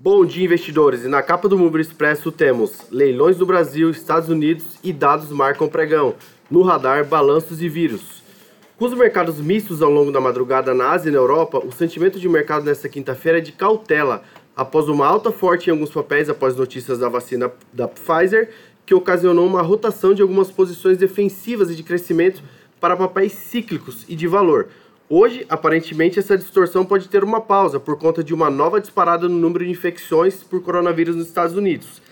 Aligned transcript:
Bom 0.00 0.24
dia, 0.24 0.44
investidores! 0.44 1.04
E 1.04 1.08
na 1.08 1.20
capa 1.24 1.48
do 1.48 1.58
Mover 1.58 1.80
Expresso 1.80 2.30
temos 2.30 2.82
leilões 2.88 3.36
do 3.36 3.44
Brasil, 3.44 3.90
Estados 3.90 4.28
Unidos 4.28 4.78
e 4.84 4.92
dados 4.92 5.28
marcam 5.30 5.66
pregão. 5.66 6.14
No 6.48 6.62
radar, 6.62 7.04
balanços 7.04 7.60
e 7.60 7.68
vírus. 7.68 8.22
Com 8.76 8.84
os 8.84 8.94
mercados 8.94 9.40
mistos 9.40 9.82
ao 9.82 9.90
longo 9.90 10.12
da 10.12 10.20
madrugada 10.20 10.72
na 10.72 10.92
Ásia 10.92 11.08
e 11.08 11.12
na 11.12 11.18
Europa, 11.18 11.58
o 11.58 11.72
sentimento 11.72 12.20
de 12.20 12.28
mercado 12.28 12.64
nesta 12.64 12.88
quinta-feira 12.88 13.38
é 13.38 13.40
de 13.40 13.50
cautela, 13.50 14.22
após 14.54 14.88
uma 14.88 15.04
alta 15.04 15.32
forte 15.32 15.66
em 15.66 15.72
alguns 15.72 15.90
papéis 15.90 16.30
após 16.30 16.54
notícias 16.54 17.00
da 17.00 17.08
vacina 17.08 17.50
da 17.72 17.88
Pfizer, 17.88 18.50
que 18.86 18.94
ocasionou 18.94 19.48
uma 19.48 19.62
rotação 19.62 20.14
de 20.14 20.22
algumas 20.22 20.48
posições 20.48 20.96
defensivas 20.96 21.72
e 21.72 21.74
de 21.74 21.82
crescimento 21.82 22.40
para 22.80 22.96
papéis 22.96 23.32
cíclicos 23.32 24.04
e 24.08 24.14
de 24.14 24.28
valor. 24.28 24.68
Hoje, 25.10 25.46
aparentemente, 25.48 26.18
essa 26.18 26.36
distorção 26.36 26.84
pode 26.84 27.08
ter 27.08 27.24
uma 27.24 27.40
pausa 27.40 27.80
por 27.80 27.98
conta 27.98 28.22
de 28.22 28.34
uma 28.34 28.50
nova 28.50 28.78
disparada 28.78 29.26
no 29.26 29.38
número 29.38 29.64
de 29.64 29.70
infecções 29.70 30.42
por 30.42 30.62
coronavírus 30.62 31.16
nos 31.16 31.26
Estados 31.26 31.56
Unidos, 31.56 32.02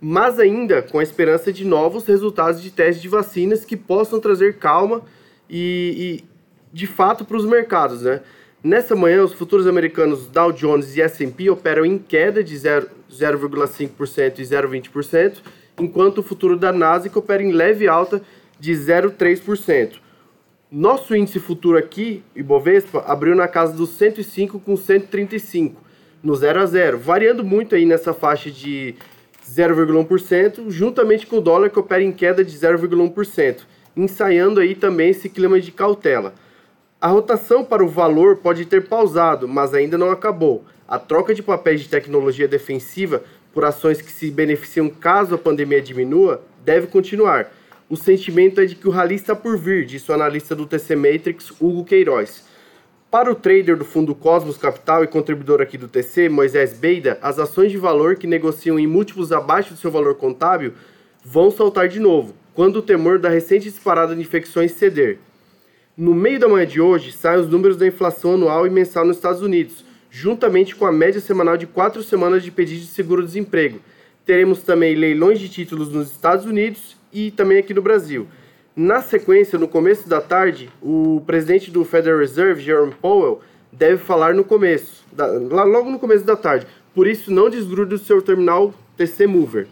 mas 0.00 0.38
ainda 0.38 0.80
com 0.80 0.98
a 0.98 1.02
esperança 1.02 1.52
de 1.52 1.66
novos 1.66 2.06
resultados 2.06 2.62
de 2.62 2.70
testes 2.70 3.02
de 3.02 3.08
vacinas 3.08 3.62
que 3.62 3.76
possam 3.76 4.18
trazer 4.18 4.56
calma 4.56 5.02
e, 5.50 6.22
e 6.22 6.24
de 6.72 6.86
fato 6.86 7.26
para 7.26 7.36
os 7.36 7.44
mercados, 7.44 8.02
né? 8.02 8.22
Nessa 8.64 8.96
manhã, 8.96 9.22
os 9.22 9.34
futuros 9.34 9.66
americanos 9.66 10.26
Dow 10.26 10.50
Jones 10.50 10.96
e 10.96 11.02
S&P 11.02 11.50
operam 11.50 11.84
em 11.84 11.98
queda 11.98 12.42
de 12.42 12.56
0,5% 12.56 14.38
e 14.38 14.42
0,20%, 14.42 15.36
enquanto 15.78 16.18
o 16.18 16.22
futuro 16.22 16.56
da 16.56 16.72
Nasdaq 16.72 17.16
opera 17.18 17.42
em 17.42 17.52
leve 17.52 17.86
alta 17.86 18.22
de 18.58 18.72
0,3%. 18.72 20.05
Nosso 20.70 21.14
índice 21.14 21.38
futuro 21.38 21.78
aqui, 21.78 22.24
Ibovespa, 22.34 23.04
abriu 23.06 23.36
na 23.36 23.46
casa 23.46 23.72
dos 23.72 23.90
105 23.90 24.58
com 24.58 24.76
135, 24.76 25.80
no 26.20 26.34
0 26.34 26.60
a 26.60 26.66
0, 26.66 26.98
variando 26.98 27.44
muito 27.44 27.76
aí 27.76 27.86
nessa 27.86 28.12
faixa 28.12 28.50
de 28.50 28.96
0,1%, 29.48 30.68
juntamente 30.68 31.24
com 31.24 31.36
o 31.38 31.40
dólar 31.40 31.70
que 31.70 31.78
opera 31.78 32.02
em 32.02 32.10
queda 32.10 32.44
de 32.44 32.58
0,1%, 32.58 33.60
ensaiando 33.96 34.58
aí 34.58 34.74
também 34.74 35.10
esse 35.10 35.28
clima 35.28 35.60
de 35.60 35.70
cautela. 35.70 36.34
A 37.00 37.06
rotação 37.06 37.64
para 37.64 37.84
o 37.84 37.88
valor 37.88 38.38
pode 38.38 38.64
ter 38.64 38.88
pausado, 38.88 39.46
mas 39.46 39.72
ainda 39.72 39.96
não 39.96 40.10
acabou. 40.10 40.64
A 40.88 40.98
troca 40.98 41.32
de 41.32 41.44
papéis 41.44 41.82
de 41.82 41.88
tecnologia 41.88 42.48
defensiva 42.48 43.22
por 43.54 43.64
ações 43.64 44.02
que 44.02 44.10
se 44.10 44.32
beneficiam 44.32 44.88
caso 44.88 45.36
a 45.36 45.38
pandemia 45.38 45.80
diminua 45.80 46.42
deve 46.64 46.88
continuar 46.88 47.52
o 47.88 47.96
sentimento 47.96 48.60
é 48.60 48.64
de 48.64 48.74
que 48.74 48.88
o 48.88 48.90
rally 48.90 49.14
está 49.14 49.34
por 49.34 49.56
vir, 49.56 49.86
disse 49.86 50.10
o 50.10 50.14
analista 50.14 50.56
do 50.56 50.66
TC 50.66 50.96
Matrix, 50.96 51.52
Hugo 51.60 51.84
Queiroz. 51.84 52.44
Para 53.08 53.30
o 53.30 53.34
trader 53.34 53.76
do 53.76 53.84
fundo 53.84 54.12
Cosmos 54.12 54.58
Capital 54.58 55.04
e 55.04 55.06
contribuidor 55.06 55.60
aqui 55.60 55.78
do 55.78 55.86
TC, 55.86 56.28
Moisés 56.28 56.76
Beida, 56.76 57.16
as 57.22 57.38
ações 57.38 57.70
de 57.70 57.78
valor 57.78 58.16
que 58.16 58.26
negociam 58.26 58.76
em 58.76 58.88
múltiplos 58.88 59.30
abaixo 59.30 59.72
do 59.72 59.78
seu 59.78 59.88
valor 59.88 60.16
contábil 60.16 60.72
vão 61.24 61.48
saltar 61.48 61.86
de 61.86 62.00
novo, 62.00 62.34
quando 62.54 62.76
o 62.76 62.82
temor 62.82 63.20
da 63.20 63.28
recente 63.28 63.70
disparada 63.70 64.16
de 64.16 64.20
infecções 64.20 64.72
ceder. 64.72 65.20
No 65.96 66.12
meio 66.12 66.40
da 66.40 66.48
manhã 66.48 66.66
de 66.66 66.80
hoje, 66.80 67.12
saem 67.12 67.40
os 67.40 67.48
números 67.48 67.76
da 67.76 67.86
inflação 67.86 68.34
anual 68.34 68.66
e 68.66 68.70
mensal 68.70 69.04
nos 69.04 69.16
Estados 69.16 69.42
Unidos, 69.42 69.84
juntamente 70.10 70.74
com 70.74 70.86
a 70.86 70.92
média 70.92 71.20
semanal 71.20 71.56
de 71.56 71.68
quatro 71.68 72.02
semanas 72.02 72.42
de 72.42 72.50
pedido 72.50 72.80
de 72.80 72.88
seguro-desemprego. 72.88 73.78
Teremos 74.24 74.62
também 74.62 74.96
leilões 74.96 75.38
de 75.38 75.48
títulos 75.48 75.92
nos 75.92 76.10
Estados 76.10 76.46
Unidos 76.46 76.95
e 77.12 77.30
também 77.30 77.58
aqui 77.58 77.72
no 77.72 77.82
Brasil. 77.82 78.26
Na 78.74 79.00
sequência, 79.00 79.58
no 79.58 79.66
começo 79.66 80.08
da 80.08 80.20
tarde, 80.20 80.70
o 80.82 81.22
presidente 81.26 81.70
do 81.70 81.84
Federal 81.84 82.18
Reserve, 82.18 82.62
Jerome 82.62 82.94
Powell, 83.00 83.40
deve 83.72 83.98
falar 83.98 84.34
no 84.34 84.44
começo, 84.44 85.04
da, 85.12 85.26
logo 85.26 85.90
no 85.90 85.98
começo 85.98 86.24
da 86.24 86.36
tarde. 86.36 86.66
Por 86.94 87.06
isso, 87.06 87.32
não 87.32 87.48
desgrude 87.48 87.94
o 87.94 87.98
seu 87.98 88.20
terminal 88.20 88.74
TC 88.96 89.26
Mover. 89.26 89.66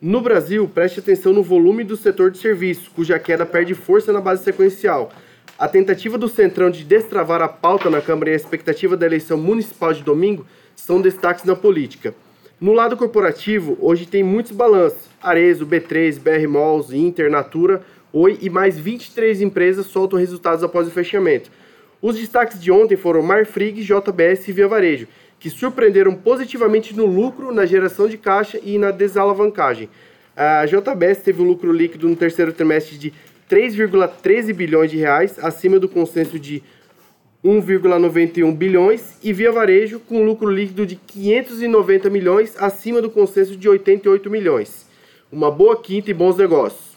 No 0.00 0.20
Brasil, 0.20 0.68
preste 0.68 1.00
atenção 1.00 1.32
no 1.32 1.42
volume 1.42 1.84
do 1.84 1.96
setor 1.96 2.30
de 2.30 2.38
serviços, 2.38 2.88
cuja 2.88 3.18
queda 3.18 3.46
perde 3.46 3.74
força 3.74 4.12
na 4.12 4.20
base 4.20 4.42
sequencial. 4.42 5.12
A 5.58 5.68
tentativa 5.68 6.18
do 6.18 6.28
Centrão 6.28 6.70
de 6.70 6.82
destravar 6.82 7.40
a 7.40 7.48
pauta 7.48 7.88
na 7.88 8.00
Câmara 8.00 8.30
e 8.30 8.32
a 8.32 8.36
expectativa 8.36 8.96
da 8.96 9.06
eleição 9.06 9.38
municipal 9.38 9.92
de 9.92 10.02
domingo 10.02 10.44
são 10.74 11.00
destaques 11.00 11.44
na 11.44 11.54
política. 11.54 12.14
No 12.62 12.72
lado 12.72 12.96
corporativo, 12.96 13.76
hoje 13.80 14.06
tem 14.06 14.22
muitos 14.22 14.52
balanços. 14.52 15.08
Arezo, 15.20 15.66
B3, 15.66 16.20
BR 16.20 16.46
Malls, 16.46 16.96
Inter, 16.96 17.28
Natura, 17.28 17.82
Oi 18.12 18.38
e 18.40 18.48
mais 18.48 18.78
23 18.78 19.42
empresas 19.42 19.86
soltam 19.86 20.16
resultados 20.16 20.62
após 20.62 20.86
o 20.86 20.92
fechamento. 20.92 21.50
Os 22.00 22.14
destaques 22.14 22.62
de 22.62 22.70
ontem 22.70 22.96
foram 22.96 23.20
Marfrig, 23.20 23.82
JBS 23.82 24.46
e 24.46 24.52
Via 24.52 24.68
Varejo, 24.68 25.08
que 25.40 25.50
surpreenderam 25.50 26.14
positivamente 26.14 26.94
no 26.94 27.04
lucro, 27.04 27.52
na 27.52 27.66
geração 27.66 28.06
de 28.06 28.16
caixa 28.16 28.60
e 28.62 28.78
na 28.78 28.92
desalavancagem. 28.92 29.88
A 30.36 30.64
JBS 30.64 31.20
teve 31.20 31.42
um 31.42 31.46
lucro 31.46 31.72
líquido 31.72 32.08
no 32.08 32.14
terceiro 32.14 32.52
trimestre 32.52 32.96
de 32.96 33.12
3,13 33.50 34.54
bilhões 34.54 34.88
de 34.88 34.98
reais, 34.98 35.36
acima 35.42 35.80
do 35.80 35.88
consenso 35.88 36.38
de 36.38 36.62
1,91 37.44 38.54
bilhões 38.54 39.18
e 39.20 39.32
Via 39.32 39.50
Varejo 39.50 39.98
com 39.98 40.24
lucro 40.24 40.48
líquido 40.48 40.86
de 40.86 40.94
590 40.94 42.08
milhões 42.08 42.54
acima 42.56 43.02
do 43.02 43.10
consenso 43.10 43.56
de 43.56 43.68
88 43.68 44.30
milhões. 44.30 44.86
Uma 45.30 45.50
boa 45.50 45.76
quinta 45.76 46.10
e 46.10 46.14
bons 46.14 46.36
negócios. 46.36 46.91